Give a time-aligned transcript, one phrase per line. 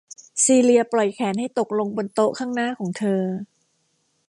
[0.43, 3.21] ซีเลียปล่อยแขนให้ตกลงบนโต๊ะข้างหน้าของเธอ